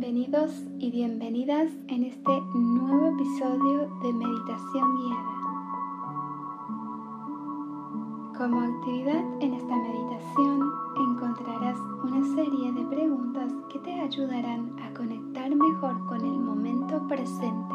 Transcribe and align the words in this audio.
Bienvenidos 0.00 0.52
y 0.78 0.92
bienvenidas 0.92 1.72
en 1.88 2.04
este 2.04 2.30
nuevo 2.54 3.08
episodio 3.08 3.90
de 4.00 4.12
Meditación 4.12 4.96
Guiada. 4.96 5.34
Como 8.38 8.60
actividad 8.60 9.24
en 9.40 9.54
esta 9.54 9.76
meditación 9.76 10.70
encontrarás 11.00 11.76
una 12.04 12.24
serie 12.36 12.72
de 12.74 12.84
preguntas 12.86 13.52
que 13.72 13.80
te 13.80 13.92
ayudarán 13.92 14.78
a 14.78 14.94
conectar 14.94 15.52
mejor 15.52 16.06
con 16.06 16.20
el 16.20 16.38
momento 16.38 17.04
presente. 17.08 17.74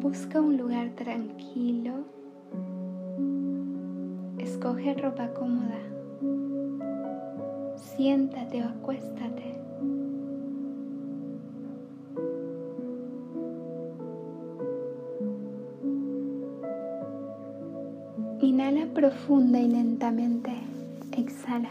Busca 0.00 0.40
un 0.40 0.56
lugar 0.56 0.90
tranquilo 0.96 2.06
Escoge 4.56 4.94
ropa 4.94 5.28
cómoda. 5.34 5.80
Siéntate 7.76 8.62
o 8.64 8.68
acuéstate. 8.68 9.54
Inhala 18.40 18.86
profunda 18.94 19.60
y 19.60 19.68
lentamente. 19.68 20.52
Exhala, 21.12 21.68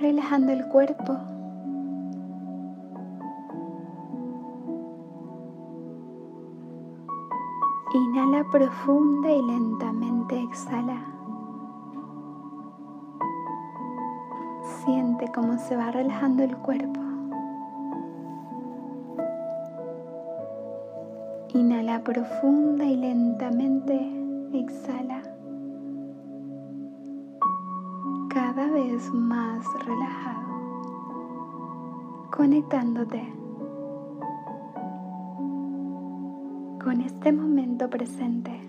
relajando 0.00 0.50
el 0.50 0.66
cuerpo. 0.66 1.16
Inhala 7.94 8.44
profunda 8.50 9.30
y 9.30 9.42
lentamente 9.42 10.42
exhala. 10.42 11.15
Siente 14.86 15.26
cómo 15.34 15.58
se 15.58 15.74
va 15.74 15.90
relajando 15.90 16.44
el 16.44 16.56
cuerpo. 16.58 17.00
Inhala 21.54 22.04
profunda 22.04 22.84
y 22.84 22.96
lentamente 22.96 23.94
exhala. 24.52 25.22
Cada 28.32 28.68
vez 28.70 29.12
más 29.12 29.66
relajado. 29.84 30.46
Conectándote 32.30 33.32
con 36.80 37.00
este 37.00 37.32
momento 37.32 37.90
presente. 37.90 38.65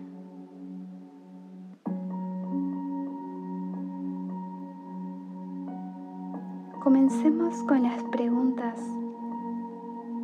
Comencemos 6.88 7.64
con 7.64 7.84
las 7.84 8.02
preguntas 8.04 8.80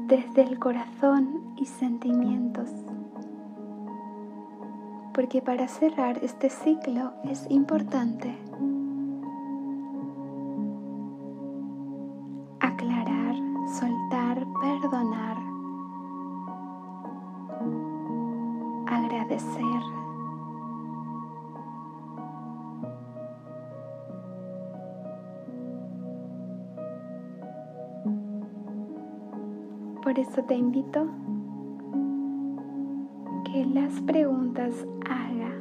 desde 0.08 0.44
el 0.44 0.60
corazón 0.60 1.42
y 1.58 1.66
sentimientos. 1.66 2.70
Porque 5.14 5.42
para 5.42 5.68
cerrar 5.68 6.24
este 6.24 6.50
ciclo 6.50 7.12
es 7.26 7.46
importante 7.50 8.38
Por 30.14 30.20
eso 30.20 30.44
te 30.44 30.54
invito 30.54 31.08
que 33.46 33.66
las 33.66 34.00
preguntas 34.02 34.86
haga 35.10 35.52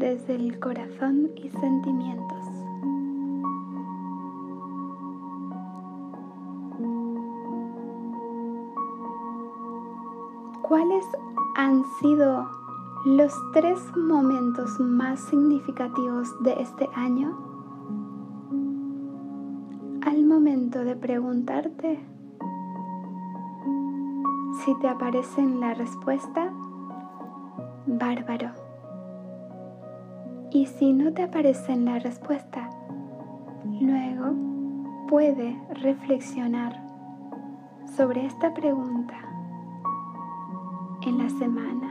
desde 0.00 0.34
el 0.34 0.58
corazón 0.58 1.30
y 1.36 1.48
sentimientos. 1.48 2.44
¿Cuáles 10.62 11.04
han 11.54 11.84
sido 12.00 12.48
los 13.04 13.32
tres 13.52 13.78
momentos 13.96 14.80
más 14.80 15.20
significativos 15.20 16.34
de 16.42 16.60
este 16.60 16.88
año? 16.96 17.32
Al 20.04 20.24
momento 20.24 20.80
de 20.80 20.96
preguntarte 20.96 22.13
si 24.64 24.74
te 24.76 24.88
aparece 24.88 25.42
en 25.42 25.60
la 25.60 25.74
respuesta, 25.74 26.50
bárbaro. 27.86 28.48
Y 30.52 30.64
si 30.64 30.94
no 30.94 31.12
te 31.12 31.24
aparece 31.24 31.72
en 31.72 31.84
la 31.84 31.98
respuesta, 31.98 32.70
luego 33.78 34.34
puede 35.06 35.60
reflexionar 35.74 36.82
sobre 37.94 38.24
esta 38.24 38.54
pregunta 38.54 39.14
en 41.02 41.18
la 41.18 41.28
semana 41.28 41.90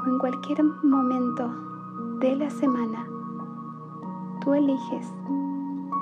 o 0.00 0.08
en 0.08 0.18
cualquier 0.20 0.62
momento 0.84 1.48
de 2.20 2.36
la 2.36 2.50
semana. 2.50 3.04
Tú 4.40 4.54
eliges 4.54 5.12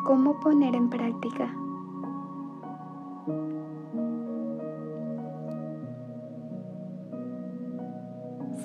cómo 0.04 0.38
poner 0.40 0.76
en 0.76 0.90
práctica 0.90 1.54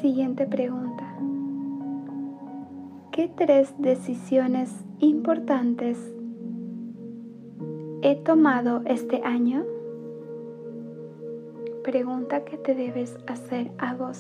Siguiente 0.02 0.46
pregunta. 0.46 1.06
¿Qué 3.12 3.32
tres 3.34 3.74
decisiones 3.78 4.72
importantes 5.00 5.98
he 8.02 8.16
tomado 8.18 8.82
este 8.86 9.24
año? 9.24 9.64
Pregunta 11.84 12.44
que 12.44 12.58
te 12.58 12.76
debes 12.76 13.18
hacer 13.26 13.72
a 13.78 13.96
vos. 13.96 14.18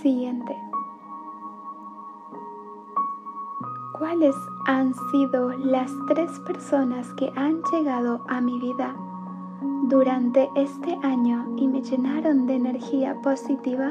Siguiente. 0.00 0.56
¿Cuáles 3.98 4.34
han 4.66 4.94
sido 5.10 5.50
las 5.50 5.92
tres 6.08 6.40
personas 6.40 7.12
que 7.14 7.30
han 7.36 7.62
llegado 7.70 8.24
a 8.28 8.40
mi 8.40 8.58
vida 8.58 8.96
durante 9.92 10.48
este 10.56 10.96
año 11.02 11.54
y 11.58 11.68
me 11.68 11.82
llenaron 11.82 12.46
de 12.46 12.54
energía 12.54 13.14
positiva? 13.20 13.90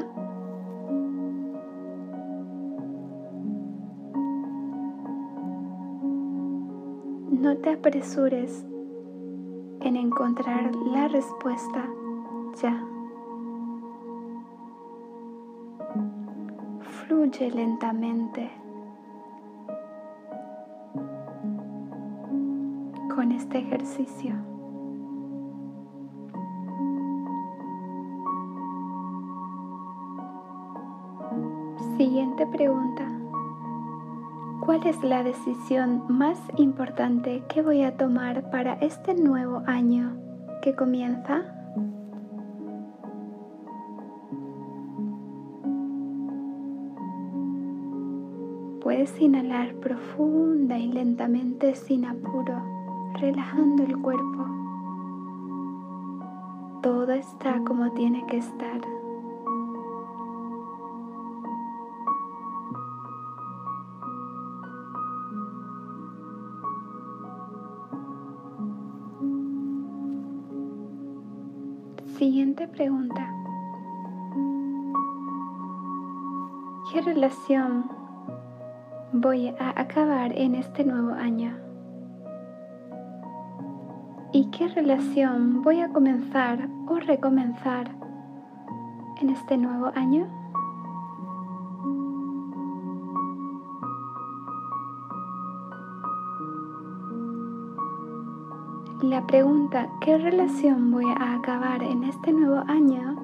No 7.30 7.56
te 7.58 7.74
apresures 7.74 8.64
en 9.80 9.94
encontrar 9.94 10.74
la 10.74 11.06
respuesta 11.06 11.88
ya. 12.60 12.84
Fluye 16.80 17.48
lentamente 17.52 18.50
con 23.14 23.30
este 23.30 23.58
ejercicio. 23.58 24.51
Siguiente 32.02 32.44
pregunta. 32.48 33.08
¿Cuál 34.66 34.84
es 34.88 35.00
la 35.04 35.22
decisión 35.22 36.02
más 36.08 36.36
importante 36.56 37.44
que 37.48 37.62
voy 37.62 37.84
a 37.84 37.96
tomar 37.96 38.50
para 38.50 38.72
este 38.72 39.14
nuevo 39.14 39.62
año 39.68 40.16
que 40.62 40.74
comienza? 40.74 41.42
Puedes 48.80 49.20
inhalar 49.20 49.72
profunda 49.76 50.76
y 50.76 50.90
lentamente 50.90 51.76
sin 51.76 52.04
apuro, 52.04 52.60
relajando 53.20 53.84
el 53.84 53.96
cuerpo. 53.98 54.44
Todo 56.82 57.12
está 57.12 57.62
como 57.64 57.92
tiene 57.92 58.26
que 58.26 58.38
estar. 58.38 59.01
Siguiente 72.18 72.68
pregunta. 72.68 73.26
¿Qué 76.92 77.00
relación 77.00 77.90
voy 79.12 79.48
a 79.48 79.80
acabar 79.80 80.36
en 80.36 80.54
este 80.54 80.84
nuevo 80.84 81.12
año? 81.12 81.56
¿Y 84.32 84.50
qué 84.50 84.68
relación 84.68 85.62
voy 85.62 85.80
a 85.80 85.88
comenzar 85.88 86.68
o 86.86 86.96
recomenzar 86.96 87.90
en 89.20 89.30
este 89.30 89.56
nuevo 89.56 89.90
año? 89.94 90.41
La 99.12 99.26
pregunta 99.26 99.90
¿qué 100.00 100.16
relación 100.16 100.90
voy 100.90 101.04
a 101.04 101.34
acabar 101.34 101.82
en 101.82 102.02
este 102.04 102.32
nuevo 102.32 102.64
año? 102.66 103.14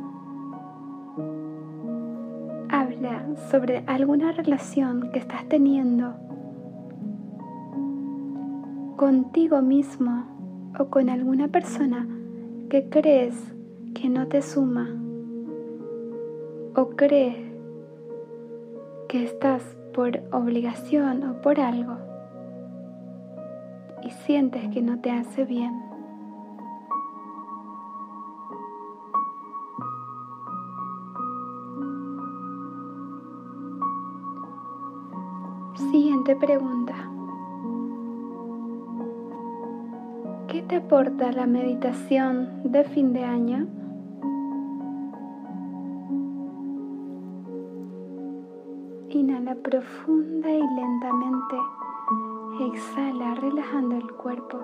habla 2.69 3.25
sobre 3.51 3.85
alguna 3.87 4.33
relación 4.33 5.11
que 5.13 5.19
estás 5.19 5.49
teniendo 5.49 6.13
contigo 8.97 9.63
mismo 9.63 10.27
o 10.79 10.91
con 10.91 11.09
alguna 11.09 11.49
persona 11.49 12.07
que 12.69 12.91
crees 12.91 13.55
que 13.95 14.11
no 14.11 14.27
te 14.27 14.43
suma 14.43 14.91
o 16.77 16.91
crees 16.97 17.51
que 19.09 19.25
estás 19.25 19.63
por 19.95 20.21
obligación 20.33 21.25
o 21.25 21.41
por 21.41 21.59
algo 21.59 22.08
y 24.03 24.11
sientes 24.11 24.69
que 24.69 24.83
no 24.83 25.01
te 25.01 25.11
hace 25.11 25.45
bien. 25.45 25.89
Siguiente 35.91 36.37
pregunta. 36.37 36.95
¿Qué 40.49 40.63
te 40.63 40.77
aporta 40.77 41.31
la 41.33 41.47
meditación 41.47 42.63
de 42.65 42.85
fin 42.85 43.13
de 43.13 43.25
año? 43.25 43.67
Inhala 49.11 49.55
profunda 49.55 50.51
y 50.51 50.61
lentamente. 50.61 51.57
Exhala 52.61 53.37
relajando 53.37 53.95
el 53.95 54.13
cuerpo. 54.15 54.59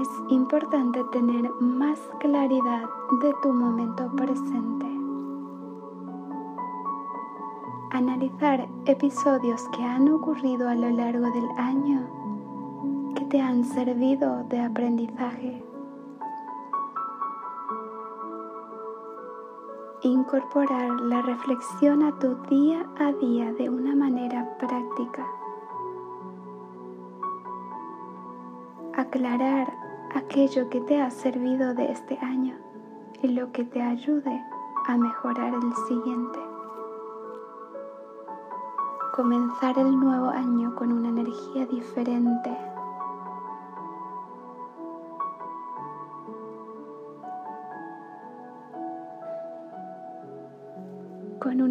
Es 0.00 0.08
importante 0.28 1.02
tener 1.10 1.50
más 1.60 1.98
claridad 2.20 2.84
de 3.20 3.34
tu 3.42 3.52
momento 3.52 4.08
presente. 4.14 4.86
Analizar 7.90 8.68
episodios 8.84 9.68
que 9.76 9.82
han 9.82 10.08
ocurrido 10.08 10.68
a 10.68 10.76
lo 10.76 10.90
largo 10.90 11.28
del 11.32 11.48
año 11.56 12.06
que 13.16 13.24
te 13.24 13.40
han 13.40 13.64
servido 13.64 14.44
de 14.44 14.60
aprendizaje. 14.60 15.73
Incorporar 20.08 21.00
la 21.00 21.22
reflexión 21.22 22.02
a 22.02 22.18
tu 22.18 22.34
día 22.50 22.86
a 22.98 23.12
día 23.12 23.52
de 23.52 23.70
una 23.70 23.94
manera 23.94 24.56
práctica. 24.58 25.26
Aclarar 28.94 29.72
aquello 30.14 30.68
que 30.68 30.80
te 30.82 31.00
ha 31.00 31.10
servido 31.10 31.74
de 31.74 31.90
este 31.90 32.18
año 32.18 32.56
y 33.22 33.28
lo 33.28 33.50
que 33.52 33.64
te 33.64 33.82
ayude 33.82 34.44
a 34.86 34.96
mejorar 34.96 35.54
el 35.54 35.74
siguiente. 35.88 36.38
Comenzar 39.14 39.78
el 39.78 39.98
nuevo 39.98 40.28
año 40.28 40.74
con 40.74 40.92
una 40.92 41.08
energía 41.08 41.66
diferente 41.66 42.73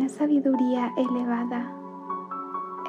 sabiduría 0.09 0.93
elevada 0.97 1.71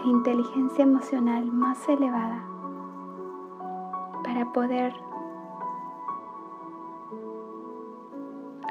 e 0.05 0.09
inteligencia 0.09 0.85
emocional 0.85 1.51
más 1.53 1.89
elevada 1.89 2.45
para 4.23 4.53
poder 4.53 4.95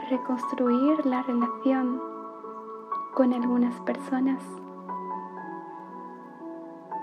reconstruir 0.10 1.06
la 1.06 1.24
relación 1.24 2.02
con 3.14 3.34
algunas 3.34 3.80
personas 3.82 4.44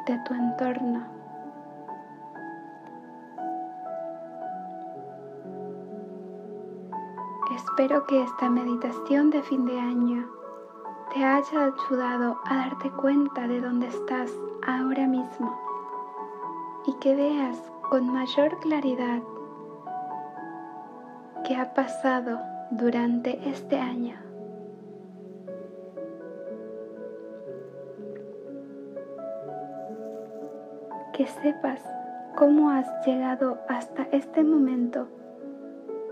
de 0.06 0.19
tu 0.26 0.34
entorno. 0.34 1.04
Espero 7.54 8.06
que 8.06 8.22
esta 8.22 8.50
meditación 8.50 9.31
de 9.31 9.42
fin 9.42 9.64
de 9.64 9.78
año 9.78 10.39
te 11.12 11.25
haya 11.25 11.64
ayudado 11.64 12.38
a 12.45 12.57
darte 12.57 12.90
cuenta 12.93 13.49
de 13.49 13.61
dónde 13.61 13.88
estás 13.88 14.31
ahora 14.64 15.07
mismo 15.09 15.59
y 16.87 16.95
que 16.95 17.17
veas 17.17 17.57
con 17.88 18.12
mayor 18.12 18.59
claridad 18.61 19.21
qué 21.45 21.57
ha 21.57 21.75
pasado 21.75 22.38
durante 22.71 23.40
este 23.49 23.79
año. 23.79 24.17
Que 31.12 31.26
sepas 31.26 31.83
cómo 32.37 32.71
has 32.71 32.87
llegado 33.05 33.59
hasta 33.69 34.05
este 34.12 34.45
momento 34.45 35.09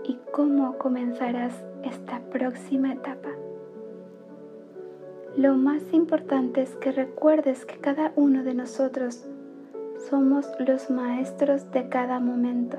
y 0.03 0.19
cómo 0.33 0.77
comenzarás 0.77 1.53
esta 1.83 2.19
próxima 2.31 2.91
etapa. 2.91 3.38
Lo 5.39 5.55
más 5.55 5.93
importante 5.93 6.61
es 6.61 6.75
que 6.75 6.91
recuerdes 6.91 7.63
que 7.63 7.77
cada 7.77 8.11
uno 8.17 8.43
de 8.43 8.53
nosotros 8.53 9.25
somos 10.09 10.45
los 10.59 10.89
maestros 10.89 11.71
de 11.71 11.87
cada 11.87 12.19
momento. 12.19 12.77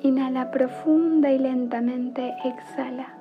Inhala 0.00 0.50
profunda 0.50 1.30
y 1.30 1.38
lentamente 1.38 2.32
exhala, 2.46 3.12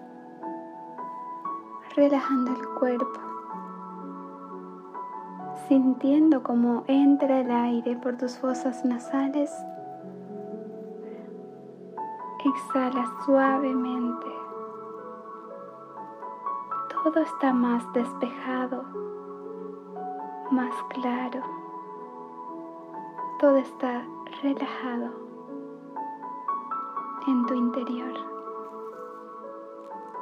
relajando 1.97 2.51
el 2.51 2.65
cuerpo 2.79 3.28
sintiendo 5.69 6.41
cómo 6.41 6.83
entra 6.87 7.41
el 7.41 7.51
aire 7.51 7.95
por 7.97 8.17
tus 8.17 8.35
fosas 8.39 8.83
nasales. 8.83 9.53
Exhala 12.43 13.05
suavemente. 13.23 14.25
Todo 16.91 17.21
está 17.21 17.53
más 17.53 17.83
despejado, 17.93 18.83
más 20.49 20.73
claro. 20.89 21.41
Todo 23.39 23.57
está 23.57 24.03
relajado 24.41 25.11
en 27.27 27.45
tu 27.45 27.53
interior. 27.53 28.13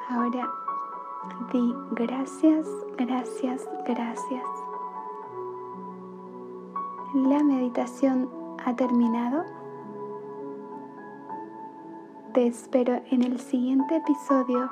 Ahora 0.10 0.50
di 1.54 1.74
gracias, 1.92 2.68
gracias, 2.98 3.68
gracias 3.86 4.67
la 7.14 7.44
meditación 7.44 8.30
ha 8.66 8.76
terminado. 8.76 9.46
Te 12.34 12.48
espero 12.48 13.02
en 13.10 13.24
el 13.24 13.40
siguiente 13.40 13.96
episodio 13.96 14.70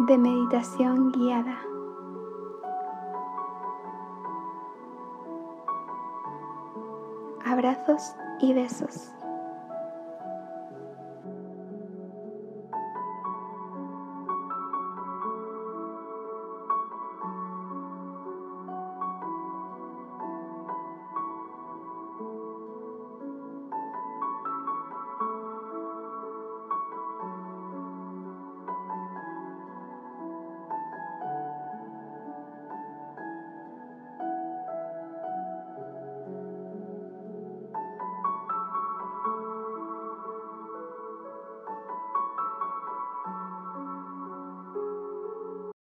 de 0.00 0.18
meditación 0.18 1.12
guiada. 1.12 1.60
Abrazos 7.44 8.14
y 8.40 8.52
besos. 8.52 9.12